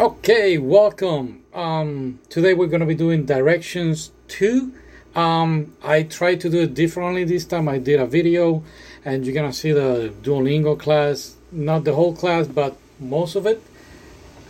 [0.00, 1.44] Okay, welcome.
[1.52, 4.72] Um, today we're going to be doing directions 2.
[5.14, 7.68] Um, I tried to do it differently this time.
[7.68, 8.64] I did a video,
[9.04, 11.36] and you're going to see the Duolingo class.
[11.52, 13.62] Not the whole class, but most of it.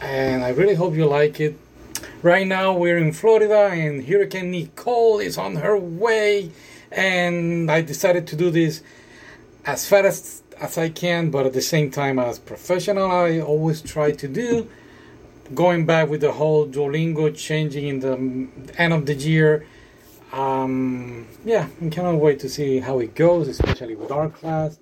[0.01, 1.59] And I really hope you like it.
[2.23, 6.53] Right now we're in Florida, and Hurricane Nicole is on her way.
[6.93, 8.85] And I decided to do this
[9.67, 14.13] as fast as I can, but at the same time as professional I always try
[14.13, 14.69] to do
[15.55, 19.67] going back with the whole Duolingo changing in the end of the year.
[20.33, 24.79] Um, yeah, I cannot wait to see how it goes, especially with our class.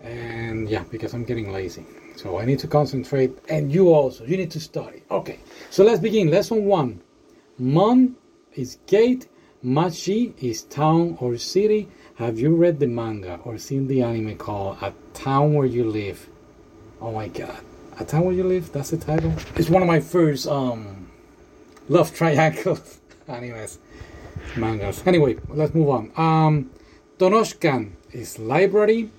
[0.00, 1.86] And yeah, because I'm getting lazy.
[2.16, 5.02] So I need to concentrate, and you also, you need to study.
[5.10, 5.40] Okay,
[5.70, 6.30] so let's begin.
[6.30, 7.00] Lesson one
[7.58, 8.14] Mon
[8.54, 9.26] is gate,
[9.62, 11.88] Machi is town or city.
[12.16, 16.28] Have you read the manga or seen the anime called A Town Where You Live?
[17.00, 17.58] Oh my god.
[17.98, 19.32] A Town Where You Live, that's the title.
[19.56, 21.08] It's one of my first um
[21.88, 22.78] love triangle
[23.28, 23.78] animes
[24.56, 25.06] mangas.
[25.06, 26.10] Anyway, let's move on.
[26.16, 26.70] Um
[27.18, 29.10] Tonoshkan is library.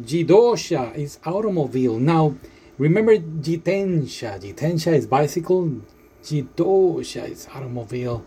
[0.00, 1.98] Jidosha is automobile.
[1.98, 2.34] Now
[2.78, 4.40] remember Jitensha.
[4.40, 5.80] Jitensha is bicycle.
[6.22, 8.24] Jidosha is automobile.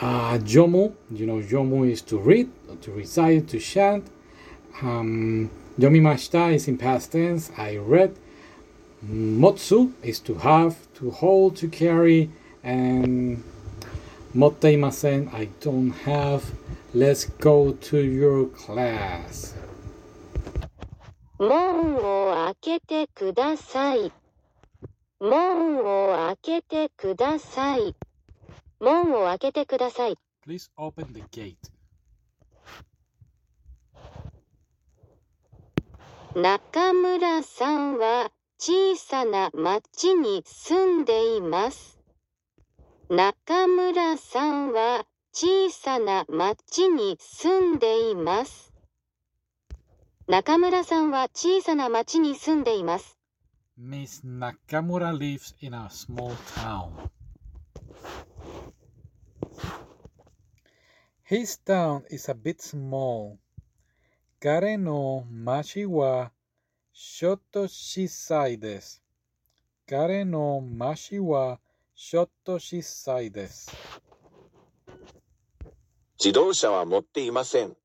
[0.00, 2.50] Uh, Jomu, you know, Jomu is to read,
[2.82, 4.06] to recite, to chant.
[4.82, 7.50] Um, Yomimashita is in past tense.
[7.56, 8.14] I read.
[9.03, 12.29] Motsu is to have, to hold, to carry,
[12.63, 13.43] and
[14.35, 16.43] motteimasen, I don't have.
[16.93, 19.55] Let's go to your class.
[21.39, 24.11] 門を開けてください。
[25.19, 27.95] 門を開けてください。
[28.79, 30.17] 門を開けてください。
[30.45, 31.55] Please open the gate.
[36.35, 41.98] 中村さんは 小さな町に住んでいます。
[43.10, 48.72] 中村さんは小さな町に住んでいます。
[50.26, 53.18] 中村さんは小さな町に住んでいます。
[53.78, 57.10] Miss Nakamura lives in a small town.
[61.28, 63.36] His town is a bit small.
[66.98, 69.00] Kare no machi wa shotto shisai desu.
[69.86, 71.58] Kare no machi wa
[71.94, 73.70] shotto shisai desu.
[76.18, 77.76] 自動車は持っていません。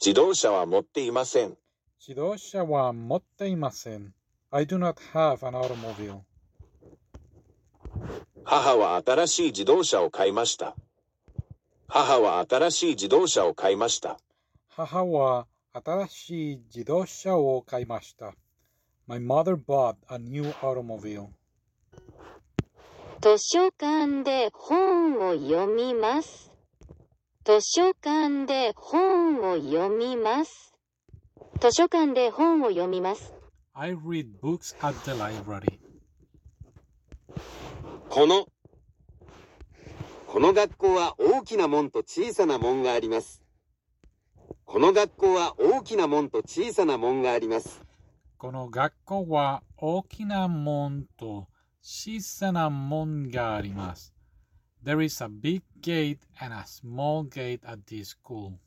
[0.00, 1.58] 自動車は持っていません。
[2.00, 4.12] Jidosha wa motte imasen.
[4.50, 6.22] I do not have an automobile.
[8.44, 10.74] 母は新しい自動車を買いました。
[11.88, 14.18] 母は新しい自動車を買いました。
[15.84, 18.34] 新しい自動車を買いました。
[19.06, 21.28] My mother bought a new automobile.
[23.20, 26.50] 図書館で本を読みます。
[27.44, 30.74] 図書館で本を読みます。
[31.60, 33.34] 図書館で本を読みます。
[33.74, 35.78] I read books at the library.
[38.08, 38.46] この,
[40.26, 43.42] この学校は大きな門と小さな門があります。
[44.65, 47.81] この学校は大きな門と小さな門があります。
[48.41, 51.45] Kono gakko wa okina mon to
[51.83, 54.11] shisana mon ga arimasu.
[54.83, 58.57] There is a big gate and a small gate at this school.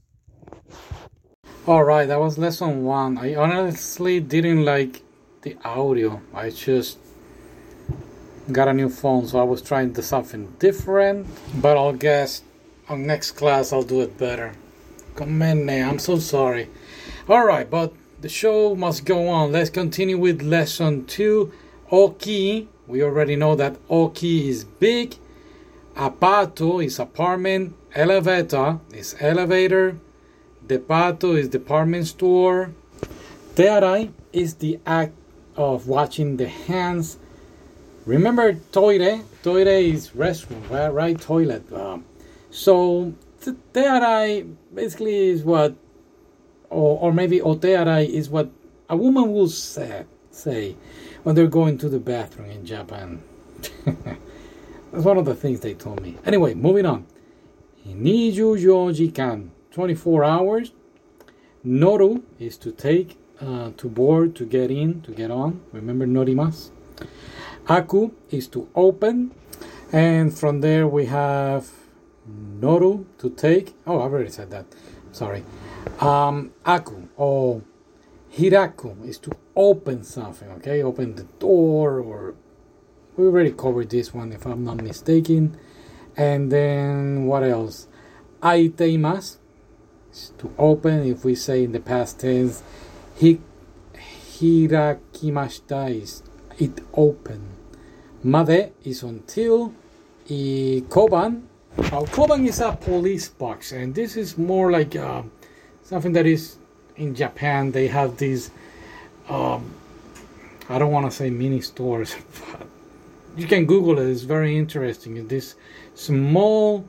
[1.66, 3.18] Alright, that was lesson one.
[3.18, 5.02] I honestly didn't like
[5.42, 6.22] the audio.
[6.32, 6.98] I just
[8.52, 11.26] got a new phone, so I was trying to something different.
[11.60, 12.42] But I'll guess
[12.88, 14.52] on next class I'll do it better.
[15.19, 16.69] Commenne, I'm so sorry.
[17.29, 17.91] Alright, but
[18.21, 19.51] the show must go on.
[19.51, 21.51] Let's continue with lesson two.
[21.91, 22.69] Oki.
[22.87, 25.17] We already know that Oki is big.
[25.97, 27.75] Apato is apartment.
[27.93, 29.97] Elevator is elevator.
[30.65, 32.71] Depato is department store.
[33.55, 35.13] Tearai is the act
[35.57, 37.17] of washing the hands.
[38.05, 39.21] Remember toire?
[39.43, 40.87] Toire is restroom, right?
[40.87, 41.19] right?
[41.19, 41.73] Toilet.
[41.73, 42.05] Um,
[42.51, 43.13] so
[43.51, 45.75] t- tearai basically is what,
[46.69, 48.49] or, or maybe otearai is what
[48.89, 50.75] a woman will say, say
[51.23, 53.21] when they're going to the bathroom in Japan.
[54.91, 56.17] That's one of the things they told me.
[56.25, 57.05] Anyway, moving on.
[57.85, 60.71] 24時間24 hours.
[61.65, 65.61] Noru is to take, uh, to board, to get in, to get on.
[65.71, 66.71] Remember norimasu.
[67.67, 69.31] Aku is to open.
[69.91, 71.69] And from there we have
[72.59, 73.75] Noru to take.
[73.87, 74.65] Oh, I've already said that.
[75.11, 75.43] Sorry.
[75.99, 77.61] Um, aku or
[78.33, 80.83] Hiraku is to open something, okay?
[80.83, 82.35] Open the door or
[83.17, 85.57] we already covered this one if I'm not mistaken.
[86.15, 87.87] And then what else?
[88.41, 89.37] Aiteimasu
[90.11, 91.03] is to open.
[91.03, 92.63] If we say in the past tense,
[93.19, 93.39] hi,
[94.37, 96.23] hirakimashita is
[96.57, 97.41] it open.
[98.23, 99.73] Made is until.
[100.29, 101.48] I koban.
[101.79, 105.23] Now, koban is a police box, and this is more like uh,
[105.81, 106.57] something that is
[106.97, 107.71] in Japan.
[107.71, 108.51] They have these.
[109.29, 109.73] Um,
[110.67, 112.15] I don't want to say mini stores,
[112.51, 112.67] but
[113.37, 114.07] you can Google it.
[114.07, 115.27] It's very interesting.
[115.27, 115.55] This
[115.95, 116.85] small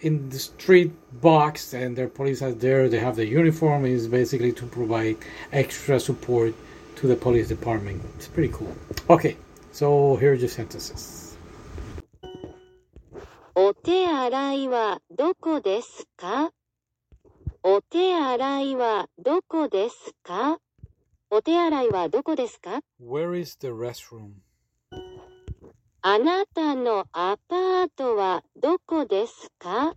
[0.00, 2.88] in the street box, and their police are there.
[2.88, 3.84] They have the uniform.
[3.84, 5.16] Is basically to provide
[5.52, 6.54] extra support
[6.96, 8.02] to the police department.
[8.16, 8.74] It's pretty cool.
[9.10, 9.36] Okay,
[9.72, 11.17] so here are your sentences.
[13.60, 16.52] お手洗いはどこですか？
[17.64, 20.60] お手洗いはどこですか？
[21.28, 24.34] お手洗いはどこですか？Where is the restroom?
[26.02, 29.96] あなたのアパートはどこですか？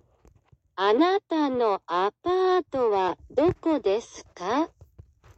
[0.75, 4.71] あなたのアパートはどこですか？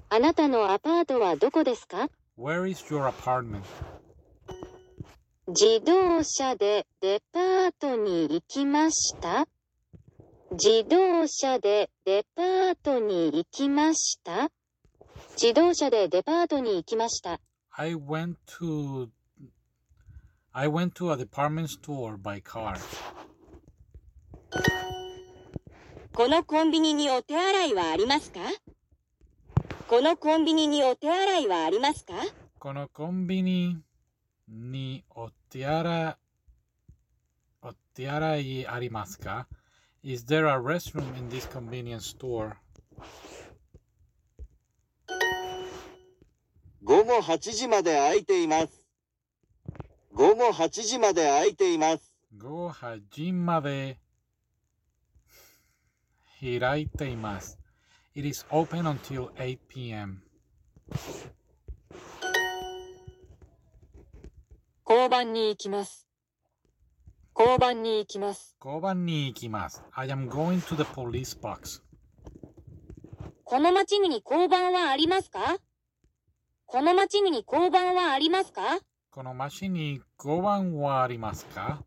[0.07, 2.07] あなたのアパートはどこですか
[2.39, 3.63] ？Where is your apartment?
[5.45, 9.45] 自動車でデパートに行きました？
[10.51, 14.50] 自動車でデパートに行きました？
[15.36, 17.42] 自動車でデパートに行きました。
[17.72, 19.10] I went to
[20.54, 22.78] I went to a department store by car.
[26.13, 28.40] このコンビニにお手洗いはありますか？
[29.90, 32.13] このコンビニにお手洗いはありますか？
[32.60, 33.78] このコンビニ
[34.53, 36.15] にお手洗い
[37.63, 39.47] お手洗いありますか
[40.03, 42.53] Is there a restroom in this convenience store?
[46.83, 48.85] 午後8時まで空いています。
[50.13, 52.13] 午後8時まで空いています。
[52.38, 53.97] 午後8時まで
[56.41, 57.57] 開いています。
[58.13, 60.21] It is open until 8 p.m.
[65.13, 66.07] 番に行きます。
[67.38, 68.56] 交番に行きます。
[68.60, 69.83] 交番に行きます。
[69.92, 71.83] I am going to the police box.
[73.44, 75.57] この町に交番はありますか？
[76.65, 78.80] この町に交番はありますか？
[79.12, 81.83] この町に交番はありますか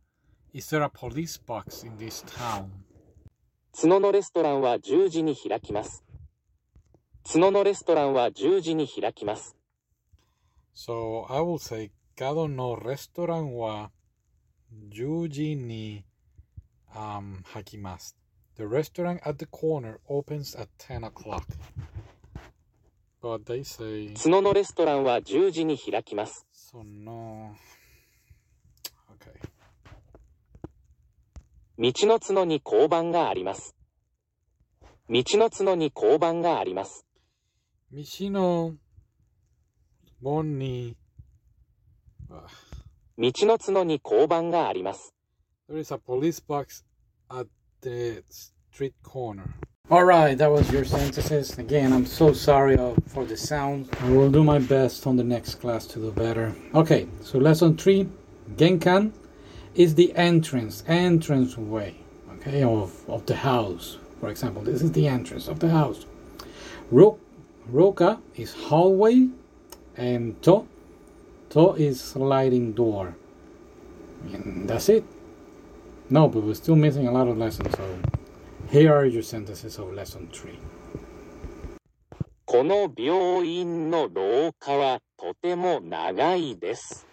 [0.55, 2.67] ？Is there a police box in this town?
[3.75, 6.05] 角のレストランは10時に開きます。
[7.25, 9.57] 角のレストランは10時に開きます。
[10.77, 13.91] So I will say, Kado no restaurant wa
[14.89, 16.05] Juji ni
[16.95, 18.15] um, hakimasu.
[18.57, 21.45] The restaurant at the corner opens at 10 o'clock.
[23.21, 26.47] But they say, 角のレストランは10時に開きます。
[26.53, 27.55] so no.
[29.11, 29.39] Okay.
[31.79, 33.77] 道の角に交番があります。
[35.11, 37.05] 道の角に交番があります。
[37.93, 38.77] Mishino
[42.36, 42.42] Boni.
[43.18, 45.14] 道の角に交番があります。
[45.70, 46.84] There is a police box
[47.30, 47.48] at
[47.82, 48.24] the
[48.72, 49.44] street corner.
[49.90, 51.58] All right, that was your sentences.
[51.60, 53.90] Again, I'm so sorry uh, for the sound.
[54.02, 56.56] I will do my best on the next class to do better.
[56.74, 58.08] Okay, so lesson three,
[58.56, 59.12] Genkan
[59.76, 61.98] is the entrance, entrance way,
[62.36, 63.98] okay, of, of the house.
[64.22, 66.06] For example, this is the entrance of the house.
[66.90, 67.20] Ro-
[67.70, 69.28] Roka is hallway,
[69.98, 70.68] and To,
[71.51, 73.15] To is sliding door.
[74.33, 75.05] And that's it.
[76.11, 77.99] No, but we're still missing a lot of lessons, so
[78.71, 80.59] here are your sentences of lesson 3.
[82.45, 87.07] この病院の廊下はとても長いです。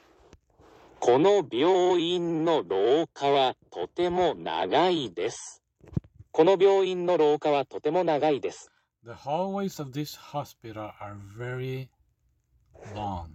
[1.00, 5.62] この病院の廊下はとても長いです。
[6.32, 8.72] この病院の廊下はとても長いです。
[9.04, 11.90] The hallways of this hospital are very
[12.96, 13.30] long.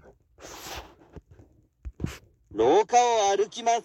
[2.50, 3.84] 廊下を歩きます。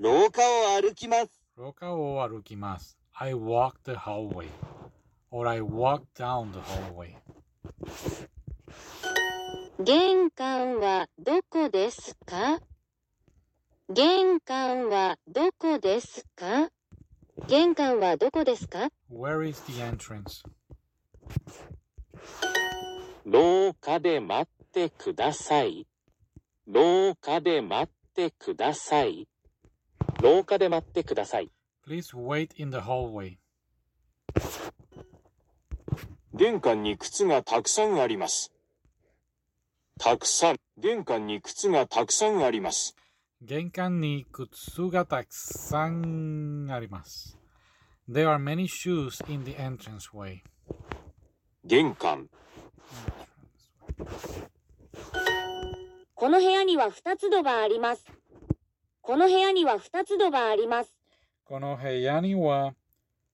[0.00, 1.44] 廊下を歩きます。
[1.56, 2.96] Roka o arukimasu.
[3.12, 4.48] I walk the hallway.
[5.30, 7.14] Or I walk down the hallway.
[9.78, 12.58] 玄関はどこですか
[13.88, 16.70] 玄関はどこですか
[17.46, 20.42] 玄関はどこですか Where is the entrance?
[23.24, 25.86] 廊下で待ってください。
[26.66, 29.28] 廊下で待ってください。
[30.20, 31.52] 廊下で待ってください。
[31.86, 33.36] Please wait in the hallway.
[36.32, 38.52] 玄関に靴がたくさんあります。
[40.00, 40.56] たくさん。
[40.76, 42.96] 玄関に靴がたくさんあります。
[43.42, 47.38] 玄関に靴がたくさんあります。
[48.10, 50.40] There are many shoes in the entranceway.
[51.64, 52.28] 玄関、
[56.24, 58.06] この部屋には2つドアあります。
[59.02, 60.94] この部屋には2つドアあります。
[61.44, 62.74] この部屋には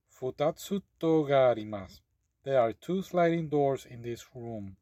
[0.09, 2.02] 二つ戸があります。
[2.44, 4.73] There are two sliding doors in this room.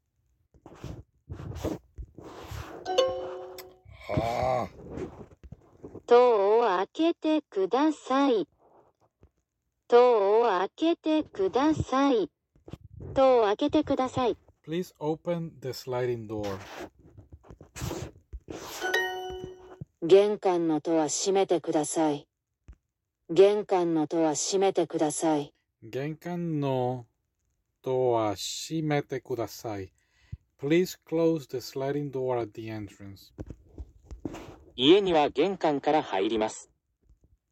[4.08, 4.68] はあ。
[6.06, 8.48] 戸を開けてください。
[9.86, 12.30] 戸を開けてください。
[13.12, 14.38] 戸を開けてください。
[14.66, 16.58] Please open the sliding door.
[20.10, 22.26] 玄関の戸は閉めてください。
[23.28, 25.52] 玄関の戸は閉めてください。
[25.82, 27.04] 玄関の
[27.82, 29.92] 戸は閉めてください。
[30.58, 33.34] Please close the sliding door at the entrance.
[34.76, 36.70] 家には玄関から入ります。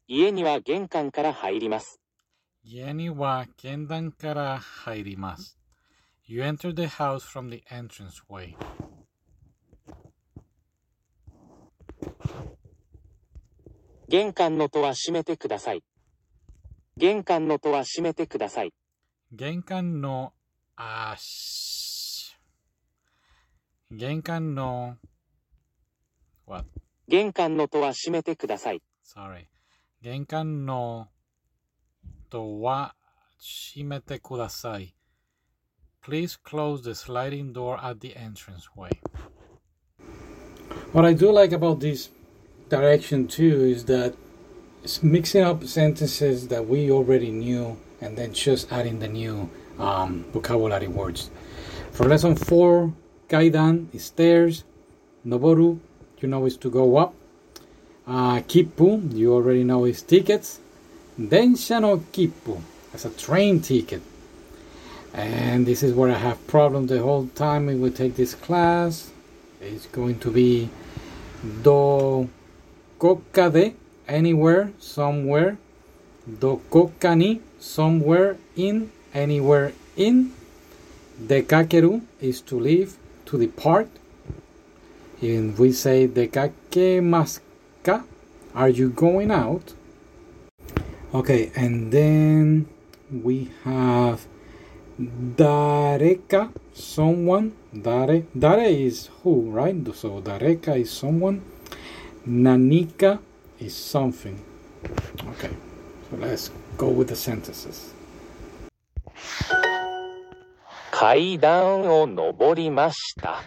[0.07, 2.01] 家には玄関から入ります。
[2.63, 5.59] 家には玄関から入ります。
[6.25, 8.55] You enter the house from the entranceway.
[14.09, 15.83] 玄関の戸は閉めてください。
[16.95, 18.73] 玄関の戸は閉めてください。
[19.33, 20.31] 玄関の
[20.77, 22.37] 足。
[23.91, 24.95] 玄関の
[26.47, 26.65] what?
[27.09, 28.81] 玄関の戸は閉めてください。
[29.03, 29.47] Sorry.
[30.01, 31.09] 玄関の
[32.29, 32.95] 戸は
[33.37, 34.95] 閉めてください。
[36.01, 38.89] Please close the sliding door at the entranceway.
[40.93, 42.16] What I do like about this
[42.69, 44.15] direction too is that
[44.83, 50.25] it's mixing up sentences that we already knew and then just adding the new um,
[50.31, 51.29] vocabulary words.
[51.91, 52.93] For lesson 4,
[53.29, 54.63] kaidan is stairs.
[55.25, 55.79] Noboru,
[56.19, 57.13] you know, is to go up.
[58.07, 60.59] Uh, kippu, you already know is tickets.
[61.19, 62.61] Densha no kippu,
[62.93, 64.01] as a train ticket.
[65.13, 69.11] And this is where I have problems the whole time we will take this class.
[69.59, 70.69] It's going to be
[71.63, 72.29] do
[72.99, 73.73] koka de
[74.07, 75.57] anywhere, somewhere.
[76.27, 80.33] Do koka ni somewhere in, anywhere in.
[81.21, 83.89] Dekakeru is to leave, to depart.
[85.21, 87.39] And we say dekakemasu
[87.83, 88.03] ka?
[88.53, 89.73] Are you going out?
[91.13, 92.67] Okay, and then
[93.09, 94.27] we have
[94.99, 97.53] dareka, someone.
[97.73, 99.75] Dare, dare is who, right?
[99.95, 101.41] So dareka is someone.
[102.27, 103.19] Nanika
[103.57, 104.37] is something.
[105.29, 105.55] Okay,
[106.09, 107.93] so let's go with the sentences.
[110.91, 113.43] 階段を登りました。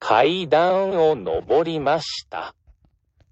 [0.00, 2.56] 階段を登りました。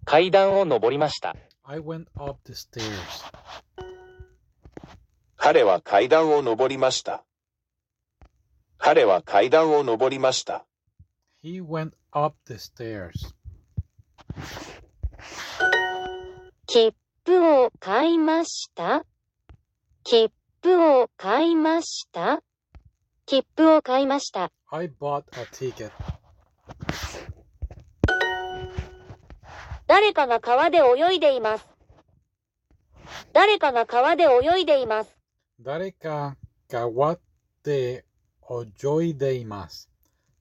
[0.04, 1.34] 階段を登りました。
[1.64, 3.24] I went up the stairs.
[5.36, 7.24] 彼は階段を登りました。
[8.78, 10.64] 彼は階段を登りました。
[11.42, 13.34] He went up the stairs.
[16.66, 19.04] 切符を買いました？
[20.02, 20.30] 切
[20.62, 22.42] 符を買いました？
[23.26, 24.50] 切符を買いました。
[24.70, 25.90] I bought a ticket.
[29.86, 31.66] 誰かが川で泳いでいます。
[33.32, 35.16] 誰かが川で泳いでいます。
[35.60, 36.36] 誰か
[36.68, 37.18] 川
[37.62, 38.04] で
[38.80, 39.88] 泳いでいます。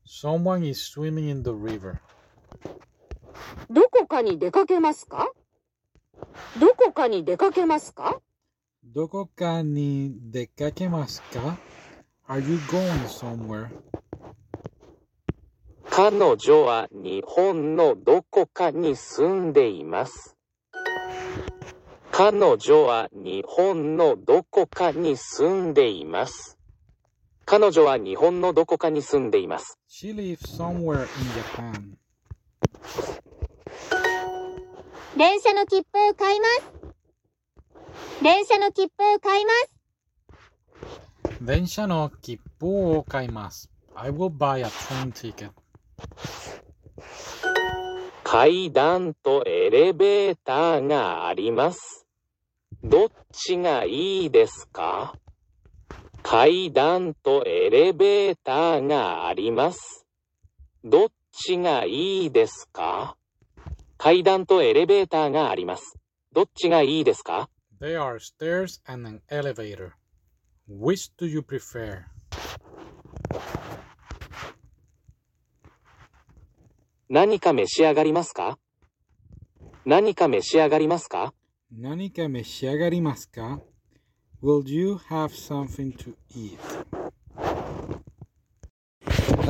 [0.06, 1.98] Someone is swimming in the river.
[3.70, 5.32] どこかに出かけますか？
[6.60, 8.20] どこかに出かけますか？
[8.84, 11.58] どこかに出かけますか
[12.28, 13.68] ?Are you going somewhere?
[15.90, 20.36] 彼女は日本のどこかに住んでいます。
[22.12, 26.58] 彼女は日本のどこかに住んでいます。
[27.46, 29.80] 彼女は日本のどこかに住んでいます。
[29.90, 31.08] She lives somewhere in
[31.74, 31.98] Japan.
[35.18, 36.64] 電車の切符を買います。
[38.22, 39.72] 電車の切符を買います。
[41.42, 43.70] 電車の切符を買います。
[43.96, 45.52] I will buy a train ticket.
[48.24, 52.08] 階段とエレベーターがあります。
[52.84, 55.16] どっちがいいですか？
[56.24, 60.08] 階段とエレベーターがあります。
[60.84, 63.18] どっちがいいですか
[63.98, 65.98] 階段とエレベーターがあります。
[66.32, 67.50] どっちがいいですか
[67.82, 69.94] There are stairs and an elevator.
[70.70, 72.04] Which do you prefer?
[77.10, 78.60] 何か召し上がりますか
[79.86, 81.34] 何か召し上がりますか
[81.72, 83.60] 何か召し上がりますか
[84.42, 86.58] Will you have something to eat?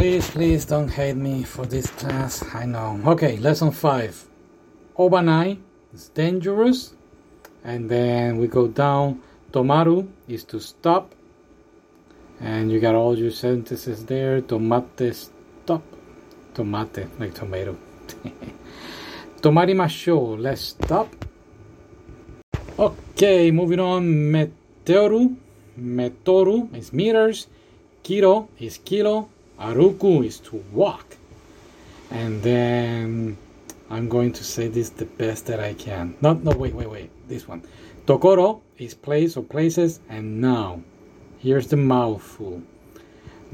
[0.04, 2.44] Please, please don't hate me for this class.
[2.54, 3.00] I know.
[3.06, 4.28] Okay, lesson 5.
[5.00, 5.58] Obanai
[5.94, 6.94] is dangerous.
[7.64, 9.22] And then we go down.
[9.54, 11.16] Tomaru is to stop.
[12.42, 14.42] And you got all your sentences there.
[14.42, 15.84] Tomate, stop.
[16.54, 17.78] Tomate, like tomato.
[19.42, 21.16] Tomarimashou, let's stop.
[22.78, 24.04] Okay, moving on.
[24.04, 25.34] Meteoru.
[25.80, 27.48] Metoru is meters.
[28.04, 29.30] Kiro is kilo.
[29.59, 31.17] Aruku is to walk.
[32.11, 33.37] And then
[33.91, 36.17] I'm going to say this the best that I can.
[36.21, 37.29] No, no, wait, wait, wait.
[37.29, 37.63] This one.
[38.07, 40.01] Tokoro is place or places.
[40.09, 40.83] And now,
[41.39, 42.63] here's the mouthful.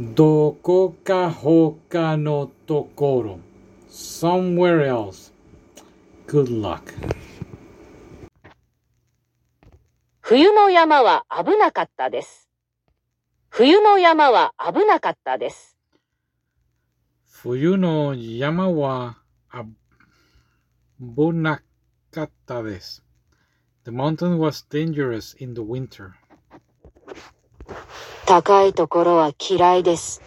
[0.01, 3.41] Doko ka hoka no tokoro.
[3.89, 5.31] Somewhere else.
[6.27, 6.93] Good luck.
[10.21, 12.49] 冬の山は危なかったです。
[13.51, 15.77] 冬の山は危なかったです。
[17.42, 19.16] Fuyu no yama wa
[21.00, 23.02] abunakata desu.
[23.86, 26.16] The mountain was dangerous in the winter.
[28.26, 30.22] 高いところは嫌いです。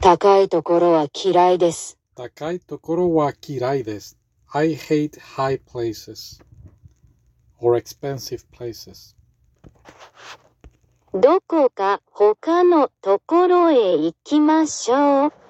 [0.00, 1.98] 高いところは嫌いです。
[2.14, 4.14] Takai tokoro wa kirai desu.
[4.52, 6.40] I hate high places
[7.58, 9.16] or expensive places.
[11.12, 15.49] どこか他のところへ行きましょう。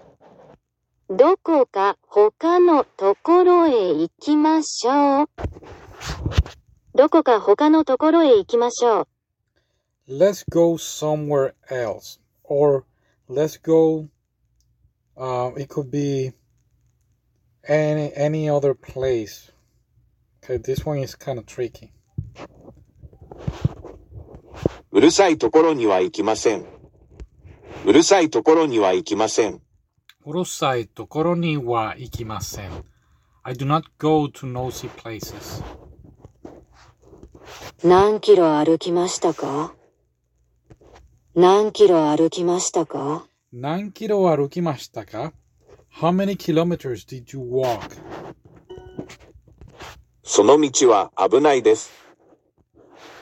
[1.12, 5.28] どこか他のところへ行きましょう。
[6.94, 9.08] どこか他のところへ行きましょ
[10.06, 10.16] う。
[10.18, 12.20] Let's go somewhere else.
[12.44, 12.84] Or
[13.28, 14.06] let's go
[15.16, 16.32] uh, it could be
[17.68, 19.50] any any other place.
[20.44, 21.90] Okay, this one is kind of tricky.
[24.92, 26.64] うるさいところには行きません。
[27.84, 29.60] うるさいところには行きません。
[37.82, 39.74] 何キロ歩きましたか？
[41.34, 43.24] 何キロ歩きましたか？
[43.50, 45.32] 何キロ歩きましたか
[45.90, 47.80] ?How many kilometers did you walk?
[50.22, 51.90] その道は危ないです。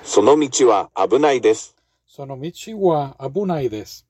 [0.03, 1.77] その道は危ないです。
[2.09, 4.05] その道は危ないです。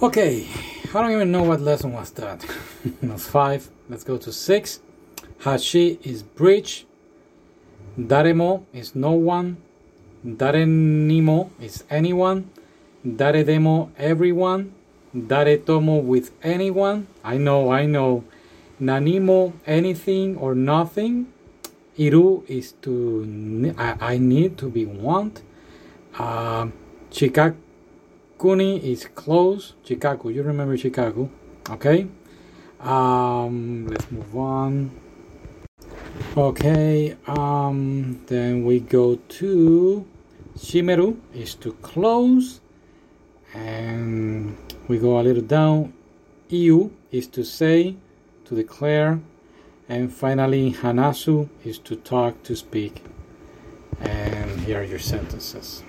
[0.00, 0.46] Okay,
[0.88, 2.44] I don't even know what lesson was that.
[3.02, 3.68] That's five.
[3.88, 4.80] Let's go to six.
[5.40, 6.86] Hashi is bridge.
[7.98, 9.58] Daremo is no one.
[10.26, 12.50] Darenimo is anyone.
[13.06, 14.72] Daredemo everyone.
[15.14, 17.06] Daretomo with anyone.
[17.22, 18.24] I know, I know.
[18.81, 21.27] Nanimo anything or nothing.
[21.97, 25.41] Iru is to I, I need to be want.
[26.19, 26.73] Um,
[27.11, 29.73] Chikakuni is close.
[29.85, 31.29] Chikaku, you remember Chicago,
[31.69, 32.07] okay?
[32.81, 34.91] Um, let's move on.
[36.35, 40.05] Okay, um, then we go to
[40.57, 42.59] shimeru is to close,
[43.53, 44.57] and
[44.87, 45.93] we go a little down.
[46.49, 47.95] Iu is to say,
[48.44, 49.20] to declare,
[49.88, 53.04] and finally hanasu is to talk, to speak.
[54.00, 55.84] And here are your sentences.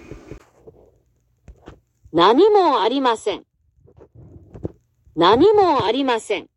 [2.13, 3.45] 何もありません。
[5.15, 6.51] 何もありません。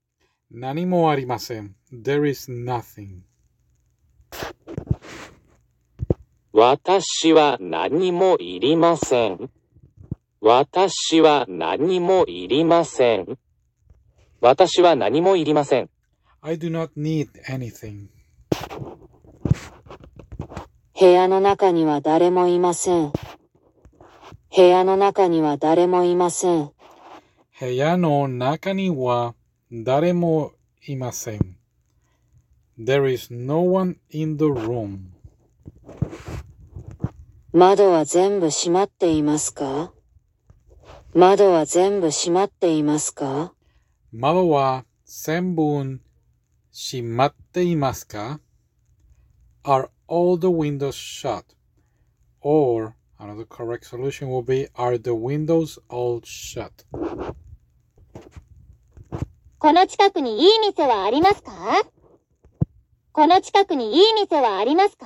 [0.55, 1.75] Nani mo arimasen.
[1.93, 3.23] There is nothing.
[6.53, 9.51] 私は何もいりません。
[10.41, 13.37] 私は何もいりません。
[14.42, 15.90] 私は何もいりません。
[16.42, 16.50] 部
[21.00, 23.12] 屋の中には誰もいません。
[24.56, 26.72] 部屋の中には誰もいません。
[27.60, 29.36] 部屋の中には
[29.72, 30.54] 誰も
[30.88, 31.58] いません。
[32.80, 35.10] There is no one in the room.
[37.52, 39.92] 窓は全部閉まっていますか？
[41.14, 43.54] 窓は全部閉まっていますか？
[44.12, 46.00] Mado wa senbun
[46.74, 48.40] shimatte imasu ka?
[49.64, 51.46] Are all the windows shut?
[52.42, 56.86] Or another correct solution will be Are the windows all shut?
[59.60, 61.52] この近くにいい店はありますか
[63.12, 65.06] この近くにいい店はありますか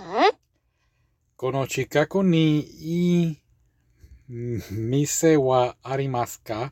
[1.35, 3.37] Kono chikaku ni ii
[4.29, 6.71] mise wa arimasu ka?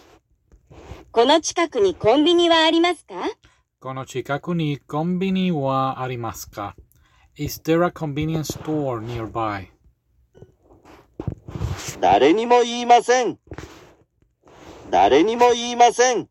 [1.13, 3.15] この近くにコンビニはありますか？
[11.99, 13.37] 誰にも言いません。
[14.89, 16.29] 誰にも言いません。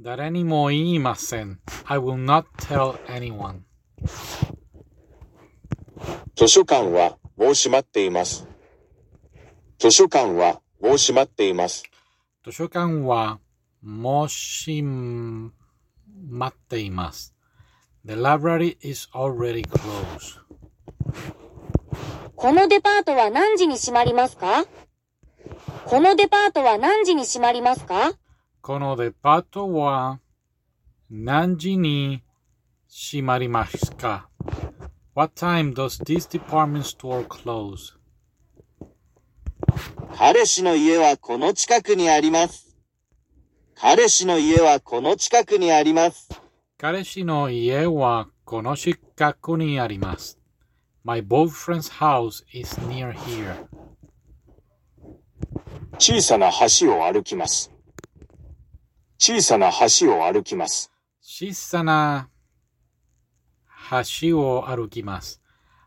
[0.00, 1.60] 誰にも言いません。
[1.84, 3.60] I will not tell anyone.
[6.34, 8.48] 図書館はもう閉まっています。
[9.78, 11.84] 図書館はもう閉まっています。
[12.44, 13.38] 図書館は
[13.82, 17.34] もし待っています。
[18.04, 20.40] The library is already closed.
[22.36, 24.64] このデパートは何時に閉まりますか？
[25.84, 28.12] このデパートは何時に閉まりますか？
[28.62, 30.20] このデパートは
[31.10, 32.22] 何時に
[32.88, 34.28] 閉まりますか
[35.14, 37.94] ?What time does this department store close?
[40.16, 42.69] 彼氏の家はこの近くにあります。
[43.82, 46.28] 彼氏の家はこの近くにあります。
[46.78, 50.36] Kareshi no ie wa kono shikaku ni arimasu.
[51.02, 53.56] My boyfriend's house is near here.
[55.98, 57.72] 小さな橋を歩きます。
[59.18, 60.92] 小さな橋を歩きます。
[61.22, 62.26] Shisana
[63.66, 65.38] hashi wo arukimasu.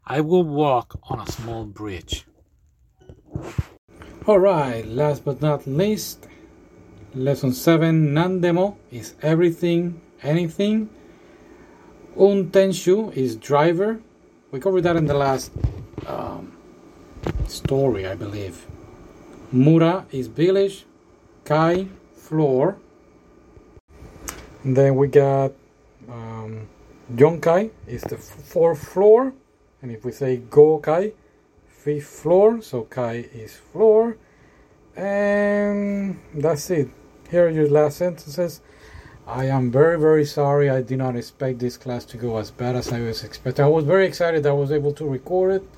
[0.06, 2.26] I will walk on a small bridge.
[4.26, 6.28] Alright, last but not least,
[7.16, 10.90] lesson 7 Nandemo is everything, anything.
[12.18, 14.02] Untenshu is driver.
[14.52, 15.52] We covered that in the last
[16.08, 16.56] um,
[17.48, 18.66] story, I believe.
[19.52, 20.86] Mura is village.
[21.46, 22.78] Kai, floor.
[24.64, 25.52] And Then we got
[26.10, 26.68] um,
[27.14, 29.34] Yonkai is the fourth floor,
[29.82, 31.14] and if we say Gokai,
[31.68, 34.18] fifth floor, so Kai is floor,
[34.96, 36.90] and that's it
[37.33, 38.61] Here are your last sentences.
[39.27, 40.71] I am very very sorry.
[40.71, 43.65] I did not expect this class to go as bad as I was expecting.
[43.65, 45.69] I was very excited that I was able to record it,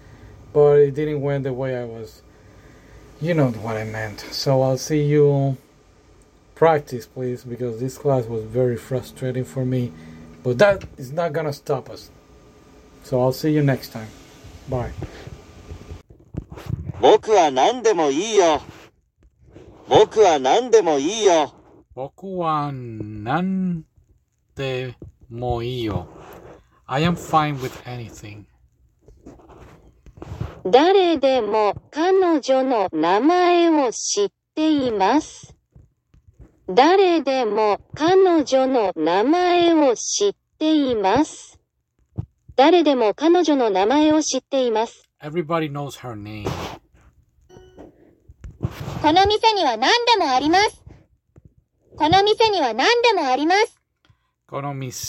[0.52, 2.22] but it didn't went the way I was.
[3.20, 4.20] You know what I meant.
[4.30, 5.56] So I'll see you
[6.60, 9.90] practice please because this class was very frustrating for me
[10.42, 12.10] but that is not gonna stop us
[13.02, 14.08] so i'll see you next time
[14.68, 14.92] bye
[17.00, 18.60] 僕は何でもいいよ。
[19.87, 21.53] 僕は何でもいいよ。
[21.95, 23.83] 僕は何
[24.55, 24.95] で
[25.29, 26.07] もいいよ
[26.87, 28.43] i am fine with anything
[30.69, 35.55] 誰でも彼女の名前を知っています。
[36.67, 41.59] 誰でも彼女の名前を知っています。
[42.55, 45.07] 誰でも彼女の名前を知っています。
[45.21, 46.49] Everybody knows her name.
[49.05, 50.83] この店には何でもあります。
[51.95, 53.79] この店には何でもあります。
[54.47, 54.99] この店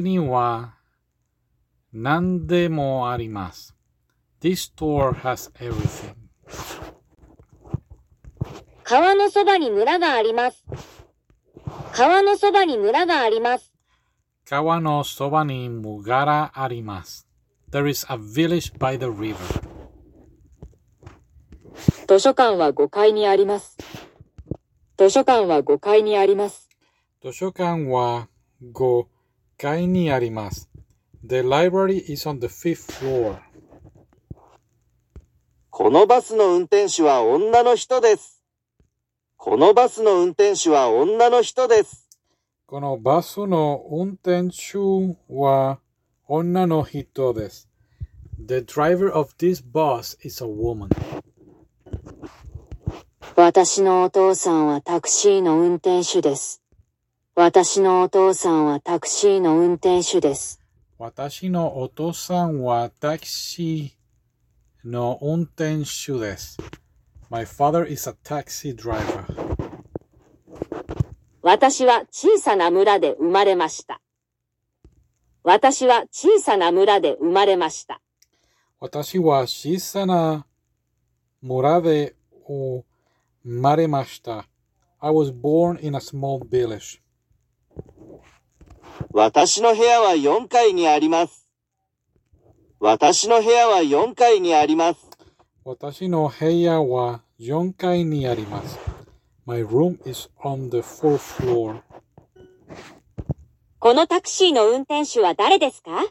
[0.00, 0.76] には
[1.92, 3.74] 何でもあります。
[4.40, 6.14] This store has everything.
[8.84, 10.64] 川のそばに村があります。
[11.94, 13.72] 川のそばに村があります。
[14.48, 17.26] 川のそばに村があります。
[17.72, 19.75] There is a village by the river.
[22.08, 23.76] 図書館は5階にあります。
[24.98, 26.68] 図書館は5階にあります。
[27.22, 28.28] 図書館は
[28.62, 29.06] 5
[29.58, 30.70] 階にあります。
[31.24, 33.38] The library is on the fifth floor.
[35.70, 38.42] このバスの運転手は女の人です。
[39.36, 42.08] このバスの運転手は女の人です。
[42.66, 44.78] このバスの運転手
[45.28, 45.80] は
[46.26, 47.68] 女の人です。
[48.38, 50.88] The driver of this bus is a woman.
[53.38, 56.62] 私のお父さんはタクシーの運転手です。
[57.34, 60.62] 私のお父さんはタクシーの運転手です。
[60.98, 66.56] 私のお父さんはタクシーの運転手です。
[67.28, 69.26] My father is a taxi driver.
[71.42, 74.00] 私は小さな村で生まれました。
[75.42, 78.00] 私は小さな村で生まれました。
[78.80, 80.46] 私は小さな
[81.42, 82.95] 村で生まれました。
[83.48, 87.00] I was born in a small village.
[89.12, 91.46] 私の部屋は4階にあります。
[92.80, 95.08] 私の部屋は4階にあります。
[95.64, 98.80] 私の部屋は4階にあります。
[99.46, 101.82] My room is on the fourth floor.
[103.78, 106.04] このタクシーの運転手は誰ですか？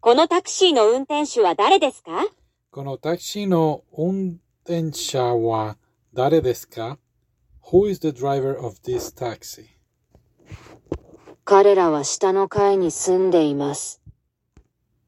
[0.00, 2.26] このタクシーの運転手は誰ですか？
[2.70, 5.78] このタクシーの運転者は
[6.16, 6.98] 誰ですか
[7.70, 9.66] ?Who is the driver of this taxi?
[11.44, 14.00] 彼らは下の階に住んでいます。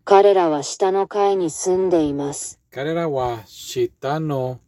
[0.05, 2.61] 彼らは下の階に住んでいます。
[2.71, 4.61] 彼らは下の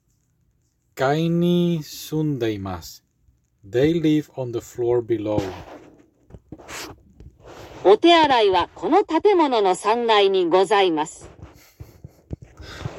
[0.94, 3.05] 階に住んでいます。
[3.68, 5.42] They live on the floor below.
[7.85, 11.29] お手洗いはこの建物の3階にございます。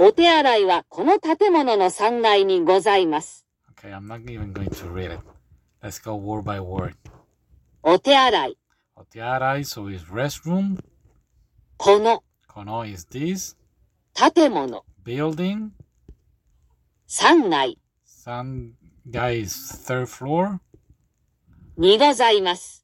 [0.04, 3.46] お手洗いはこの建物の3階にございます。
[3.76, 5.20] Okay, I'm not even going to read it.
[5.84, 6.96] Let's go word by word.
[7.84, 8.58] お手洗い、
[8.98, 10.84] Otearai, so is restroom.
[11.78, 13.56] この Kono is this.
[14.16, 15.70] 建物、Building.
[17.08, 18.72] 3階 San
[19.08, 19.54] guy is
[19.86, 20.58] third floor.
[21.78, 22.84] にございます。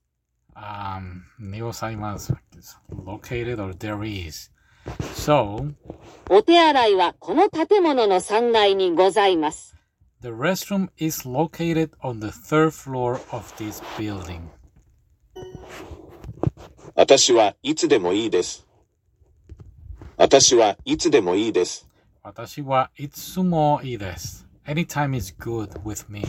[0.55, 4.51] Um, Nigosaimasu is located or there is.
[5.15, 5.73] So,
[6.29, 9.77] お手洗いはこの建物の3階にございます。
[10.19, 14.49] the restroom is located on the third floor of this building.
[16.95, 18.67] 私はいつでもいいです。
[20.17, 21.87] 私はいつでもいいです。
[22.23, 24.45] Watashi wa itsumo ii desu.
[24.65, 26.23] Anytime is good with me.